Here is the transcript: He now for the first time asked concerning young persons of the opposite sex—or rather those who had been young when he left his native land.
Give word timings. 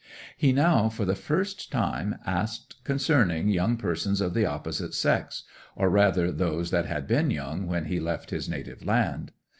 He 0.35 0.51
now 0.51 0.89
for 0.89 1.05
the 1.05 1.13
first 1.13 1.71
time 1.71 2.15
asked 2.25 2.83
concerning 2.83 3.49
young 3.49 3.77
persons 3.77 4.19
of 4.19 4.33
the 4.33 4.47
opposite 4.47 4.95
sex—or 4.95 5.91
rather 5.91 6.31
those 6.31 6.71
who 6.71 6.77
had 6.77 7.05
been 7.05 7.29
young 7.29 7.67
when 7.67 7.85
he 7.85 7.99
left 7.99 8.31
his 8.31 8.49
native 8.49 8.83
land. 8.83 9.31